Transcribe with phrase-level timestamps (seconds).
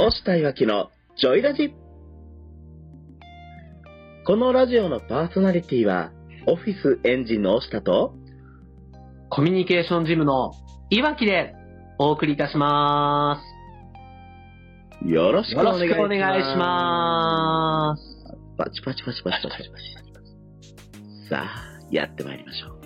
[0.00, 1.74] 押したいわきのジョイラジ。
[4.24, 6.10] このラジオのパーソナリティは、
[6.46, 8.14] オフィスエンジンの押したと、
[9.28, 10.52] コミュニケーションジムの
[10.88, 11.54] いわきで
[11.98, 13.42] お送りいたしま
[15.04, 15.54] よろしす。
[15.54, 15.84] くお願いします。
[15.84, 18.02] よろしくお願いします。
[18.56, 21.28] パチパチパチパチパチパチパチ。
[21.28, 22.80] さあ、やってまいりましょう。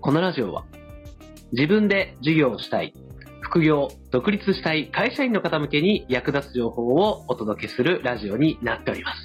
[0.00, 0.64] このラジオは、
[1.52, 2.92] 自分で授業をしたい、
[3.40, 9.18] 副業、独立したい会社員の方向けに役立つ情報をお届けするラジオになっております。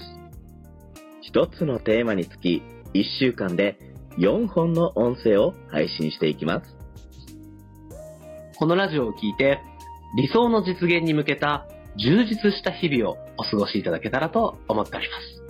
[1.21, 2.61] 一つのテーマにつき、
[2.93, 3.77] 一週間で
[4.17, 6.77] 4本の音声を配信していきます。
[8.57, 9.59] このラジオを聞いて、
[10.15, 15.43] 理想の実現に向けた充実した日々をお過ごしいただけたらと思っております。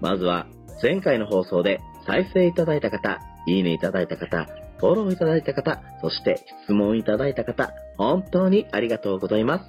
[0.00, 0.46] まずは、
[0.82, 4.46] 前回の放送で再生いただいた方、いいねいただいた方、
[4.80, 9.64] フォローいただいた方、そして質問いただいた方、本当にありがとうございます。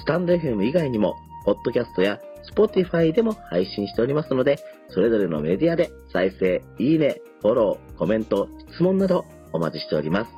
[0.00, 2.20] スタンド FM 以外にも、ポッドキャストや
[2.54, 10.30] Spotify でも配信しておりますので、それぞれのメディアで再生、いいね、フォロー、コメント、質問などお待ちしております。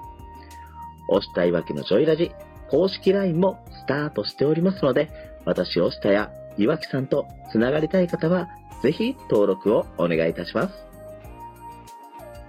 [1.09, 2.33] 押したいわけのジョイラジ、
[2.71, 5.11] 公式 LINE もスタートしておりますので、
[5.47, 8.49] 私、押したや岩木さんとつながりたい方は、
[8.83, 10.92] ぜひ登録をお願いいたします。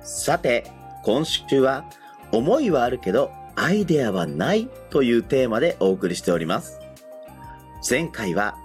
[0.03, 0.69] さて、
[1.03, 1.85] 今週は、
[2.31, 6.79] 思いはあるけど、アイデアはないというテーマでお送りしております。
[7.89, 8.57] 前回は、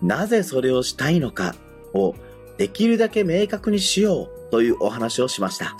[0.00, 1.54] なぜそれをしたいのか
[1.92, 2.14] を
[2.56, 5.76] できるだけ明確にしようというお話をしました。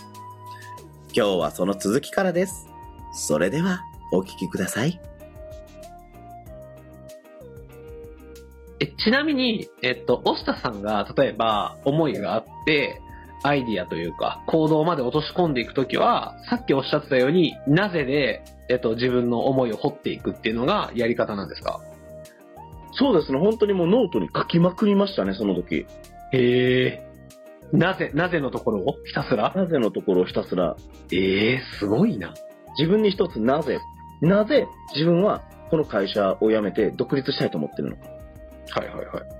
[1.14, 2.68] 今日はその続きからです。
[3.14, 3.80] それでは、
[4.12, 5.00] お聞きください。
[8.80, 13.00] えちなみに、えっと、押田さんが、例えば、思いがあって、
[13.42, 21.80] アイディアというか、行動まで落とし込んでいくときは、さっきおっしゃってたように、なぜで、えっと、自分の思いを掘っていくっていうのがやり方なんですか？
[22.92, 25.86] そうですね、本当にもうノートに書きまくりましたね、その時。
[26.32, 27.06] へえ。
[27.72, 28.96] なぜ、なぜのところを？
[29.04, 29.52] ひたすら？
[29.54, 30.76] なぜのところをひたすら、
[31.12, 32.34] ええすごいな。
[32.78, 33.80] 自分に一つなぜ、
[34.20, 38.02] なぜ自分はこの会社を辞めて独立したいと思ってるのか
[38.80, 39.39] はいはいはい。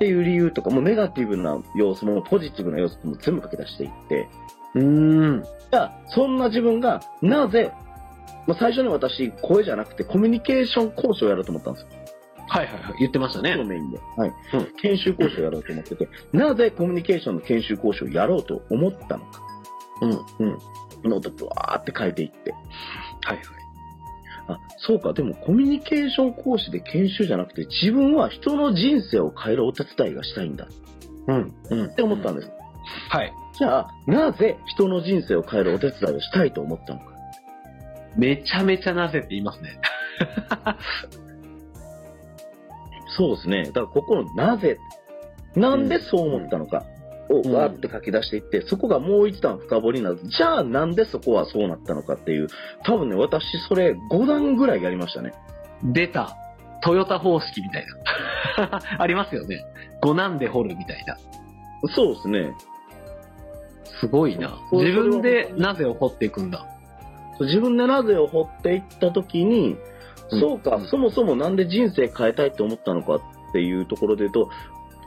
[0.00, 4.30] っていう理由とか、もうネガティブな要素もポジティブな要素も全部書き出していって、
[4.74, 5.42] うーん。
[5.42, 7.70] じゃあ、そんな自分がなぜ、
[8.46, 11.88] まあ、最初に私、声じゃなくてコミュニケーション講師をやろうと思ったんですよ。
[12.48, 12.94] はいはいはい。
[13.00, 13.66] 言ってましたねその。
[13.66, 13.98] メインで。
[14.16, 14.32] はい。
[14.54, 19.42] うん研修講師をやろうと思ってて、なぜコミュニケーションの研修講師をやろうと思ったのか。
[20.00, 20.10] うん。
[20.12, 20.58] うん。
[21.04, 22.52] ノートブワーって書いていって。
[22.52, 23.46] はいはい。
[24.48, 30.68] あ、そうか、でもコミュニケーション講師で研修じゃなくて、自分は人の人生を変えるお手伝いがしたいんだ
[31.28, 31.54] うん。
[31.70, 31.84] うん。
[31.86, 32.50] って思ったんです。
[33.08, 33.32] はい。
[33.58, 37.06] じゃあ、なぜ人の人生を変えるお手伝いをしたいと思ったのか。
[38.16, 39.80] めちゃめちゃなぜって言いますね。
[43.16, 43.64] そうですね。
[43.64, 44.78] だからここのなぜ、
[45.54, 46.99] なんでそう思ったのかをうん
[47.30, 50.20] わーって書き出していって、そこがもう一段深掘りになる。
[50.24, 52.48] じゃあなんでそこはそうなったのかっていう、
[52.84, 55.32] 多分ね、私それ5段ぐらいやりましたね。
[55.84, 56.36] 出た。
[56.82, 57.86] トヨタ方式みたい
[58.58, 58.80] な。
[58.98, 59.64] ありますよね。
[60.02, 61.16] 5なんで掘るみたいな。
[61.94, 62.54] そうですね。
[64.00, 64.58] すごいな。
[64.72, 66.66] 自分でなぜを掘っていくんだ？
[67.40, 69.76] 自分でなぜを掘っていった時に、
[70.32, 73.20] うんそうか、うんそもそもなんで人生変えたいと思ったのかっ
[73.52, 74.48] ていうところで言うと、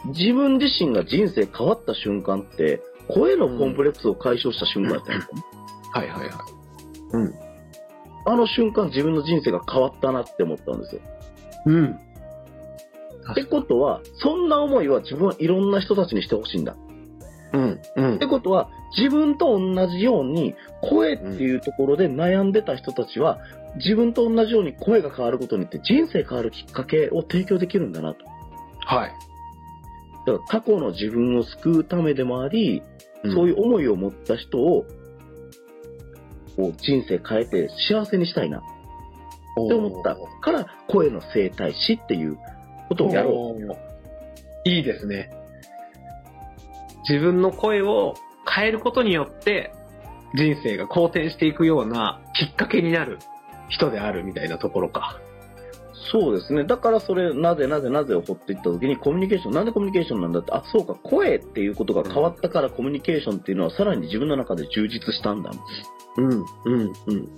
[0.05, 5.43] 自分自身が人生変わった瞬間って、声のコンプレックスを解消した瞬間だったんですよね。
[5.91, 6.29] はいはいはい。
[7.13, 7.33] うん。
[8.25, 11.01] あの瞬間自分の人生が変わったなって思ったんですよ。
[11.65, 11.85] うん。
[13.31, 16.75] ってことは、そんな思いは自分はいろんな人たちにしてほしいんだ。
[17.53, 17.81] うん。
[17.95, 18.27] うんって。
[18.27, 23.39] ことは、自分と同じように、声っていうところで悩んでた人たちは、
[23.77, 28.25] 自分と同じように声が変わることによって人生変わるきっかけを提供できるんだなと。
[28.85, 29.11] はい。
[30.25, 32.81] だから過去の自分を救うためでもあり、
[33.33, 34.85] そういう思いを持った人を、
[36.55, 38.61] こう人生変えて幸せにしたいなっ
[39.67, 42.37] て思ったから、声の生態師っていう
[42.89, 43.61] ことをやろう。
[43.61, 43.77] う。
[44.65, 45.31] いいですね。
[47.09, 48.15] 自分の声を
[48.49, 49.73] 変えることによって、
[50.35, 53.19] 人生が好転していくようなきっかけになる
[53.69, 55.19] 人であるみたいなところか。
[56.13, 56.63] そうですね。
[56.63, 65.49] だからそれ、なぜなぜなぜを掘っていった時にコミュニケーション、なんでコミュニケーションなんだって、あ、そうか、声っていうことが変わったからコミュニケーションっていうのはさらに自分の中で充実したんだ。
[66.17, 66.43] うん、うん、
[67.07, 67.29] うん。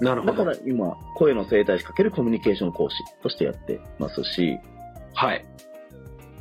[0.00, 0.32] なるほど。
[0.32, 4.60] だから今、声の生態師かけるコミュニケーション講師としてやってますし、
[5.14, 5.44] はい。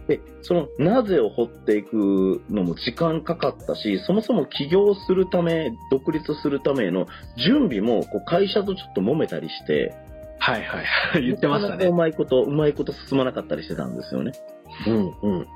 [0.08, 9.96] で、そのなぜを掘っていくのも時間かかったし、そもそも起業するため、独立するための準備もこう会社とちょっと揉めたりして、
[10.40, 11.26] はいはいはい。
[11.26, 11.94] 言ってましたねう。
[11.94, 14.32] まいこと、うまいこと進まなかったりしてたんですよね。
[14.88, 15.48] うんうん。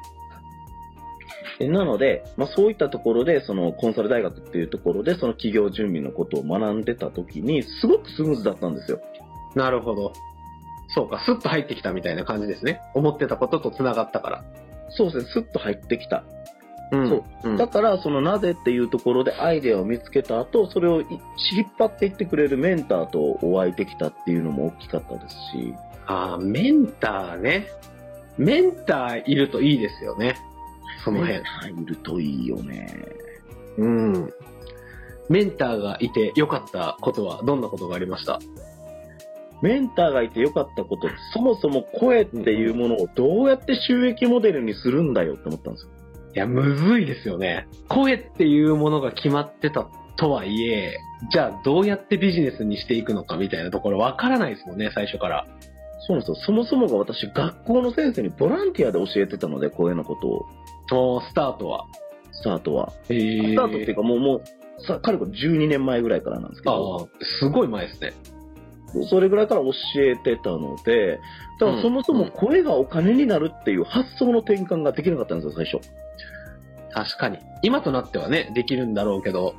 [1.60, 9.00] でなので、まあ、そういったところで、そのコンサル大学っていうところで、その企業準備のことを学んでた時に、すごくスムーズだったんですよ。
[9.56, 10.14] なるほど。
[10.90, 12.82] そうか、スッと入ってきたみたいな感じですね。
[12.94, 14.44] 思ってたことと繋がったから。
[14.90, 16.24] そうですね、スッと入ってきた。
[16.94, 21.06] うんそううんだから、そのなぜっていうところでアイデアを見つけた後、それをい
[21.52, 25.74] 引っ張っていってくれるメンターとお会いできたっていうのも大きかったですし、
[26.06, 27.68] ああ、メンターね。
[28.38, 30.36] メンターいるといいですよね。
[31.04, 31.44] その辺メン。
[31.44, 33.06] ターいるといいよね。
[33.78, 34.34] うん。
[35.30, 38.40] メンターがいて良かったことはどんなことがありました？
[39.62, 45.92] メンターがいて良かったこと、そもそも声っていうものをどうやって収益モデルにするんだよって思ったんですよ。
[46.36, 47.68] いや、むずいですよね。
[47.90, 50.98] 声っていうものが決まってたとはいえ、
[51.32, 55.46] じゃあどうやってビジネスにしていくのかみたいなところわからないですもんね、最初から。
[56.06, 56.36] そうなんですよ。
[56.36, 61.86] そもそもが私、学校の先生にボランティアで教えてたので、声のことを、スタートは。
[62.32, 62.92] スタートは。
[63.10, 64.42] えースタートっていうか、もう、もう、
[64.86, 68.14] さ、かれこれ12年前ぐらいからなんですけあど、あ、すごい前ですね。
[69.10, 71.20] それぐらいから教えてたので、
[71.60, 75.80] だからそもそも声がお金になるっていう発想の転換ができなかったんですよ、最初。
[76.94, 77.40] 確かに。
[77.64, 79.56] 今となってはね、できるんだろうけど、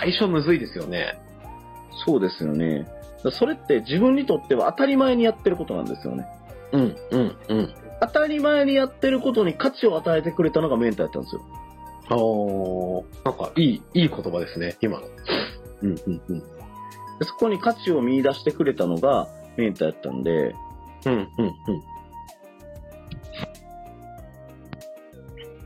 [0.00, 1.18] 最初むずいですよね。
[2.04, 2.86] そうですよね。
[3.32, 6.26] それって自分にとっては当たり前にやってることなんですよね。
[6.72, 7.74] うん、うん、うん。
[8.00, 11.42] 当たり前にやってることに価値を与えてくれたのがメンターやったんですよ。
[12.10, 15.06] おーなんかいい、いい言葉ですね、今の。
[15.82, 16.42] うん、うん、うん。
[17.18, 20.54] でそこに価値を見出してくれたのがメンターやったんで、
[21.06, 21.56] うん、うん、うん。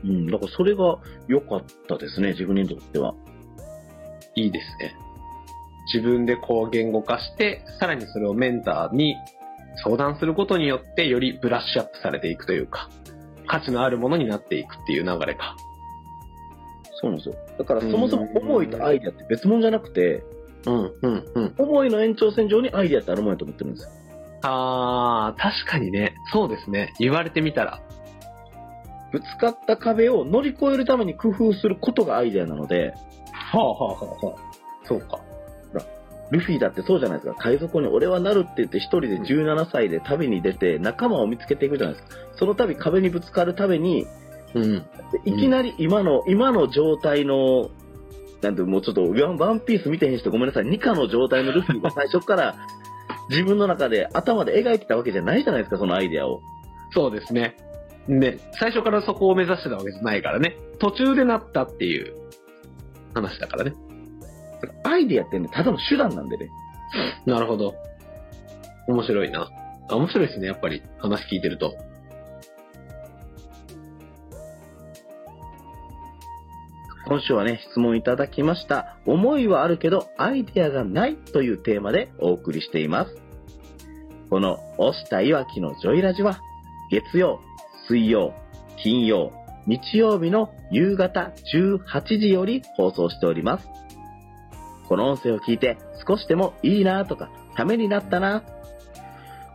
[0.03, 3.13] うん、だからそれが良かったですね、自分にとっては。
[4.35, 4.95] いいですね。
[5.93, 9.15] 自分でこう言語化して、さらにそれをメンターに
[9.83, 12.89] 相談することによって、よりブラッシュアップされていくというか、
[13.47, 15.55] 価値のあるものになっていくっていう流れか。
[17.01, 17.35] そうなんですよ。
[17.57, 20.23] だからそもそも思いとアイデアって別物じゃなくて、
[20.65, 21.55] うん、うん、うん。
[21.57, 23.89] 思いの延長線上にアイデアってあるもんやと思ってるんですよ。
[24.43, 26.15] あー、確かにね。
[26.31, 26.93] そうですね。
[26.99, 27.81] 言われてみたら。
[29.11, 32.93] ぶつかった壁を乗り越えるために工夫することがアイデアなので、
[33.33, 34.87] はあ、はあ、はあ、はあ。
[34.87, 35.19] そうか。
[36.31, 37.35] ルフィだってそうじゃないですか。
[37.37, 42.15] 海賊に俺はなるって言って一人で17歳で旅に出て仲間を見つけていくじゃないですか。
[42.37, 44.07] その度壁にぶつかるために、
[44.55, 44.79] うん。
[44.79, 44.85] で
[45.25, 47.69] いきなり今の、今の状態の、
[48.41, 50.65] なんてもうちょっとワンワンピース見てへん人ごめんなさい。
[50.65, 52.55] ニカの状態のルフィが最初から
[53.29, 56.41] 自分の中で頭で描いてたわけじゃないじゃないですか、そのアイデアを。
[56.93, 57.55] そうですね。
[58.07, 60.57] ね、最初からそこを目指してたわけじゃないからね。
[60.79, 62.13] 途中でなったっていう
[63.13, 63.73] 話だからね。
[64.83, 66.49] アイデアってね、ただの手段なんでね。
[67.25, 67.75] なるほど。
[68.87, 69.49] 面白いな。
[69.89, 71.73] あ面白いですね、やっぱり話聞いてると。
[77.11, 78.95] 今週はね、質問いただきました。
[79.05, 83.17] 思いはあるけど、アイデアがないというテーマでお送りしています。
[84.29, 86.39] この、押したいわきのジョイラジは、
[86.89, 87.41] 月曜、
[87.89, 88.33] 水曜、
[88.81, 89.33] 金曜、
[89.67, 93.67] 日曜日の夕方18時より放送しております。
[94.87, 95.77] この音声を聞いて
[96.07, 98.41] 少しでもいいなとか、ためになったな。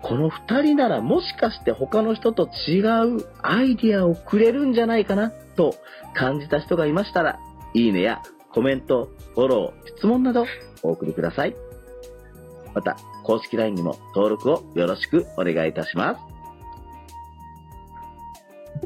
[0.02, 2.80] この二人ならもしかして他の人と違
[3.16, 5.74] うアイデアをくれるんじゃないかなと
[6.14, 7.38] 感じた人がいましたら、
[7.76, 10.46] いいねやコメント、フォロー、質問など
[10.82, 11.54] お送りください。
[12.74, 16.20] また、公式 LINE にも登録をよろしくお願いいたします。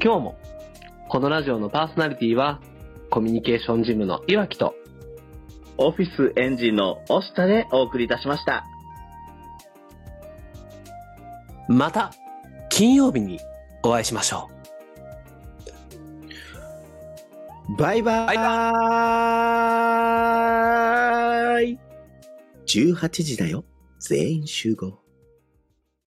[0.03, 0.39] 今日も、
[1.09, 2.61] このラジオのパーソナリティは、
[3.11, 4.75] コミュニケーションジムの岩木と、
[5.79, 8.67] オフィスエンジンの押下でお送りいたしました。
[11.69, 12.13] また
[12.71, 13.39] 金曜日に
[13.85, 14.60] お会いしましょう
[17.79, 18.37] バイババイ
[21.73, 21.79] イ
[22.67, 23.65] 18時だよ。
[24.01, 25.00] 全員集合。